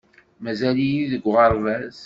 Mazal-iyi 0.43 1.03
deg 1.11 1.23
uɣerbaz. 1.29 1.97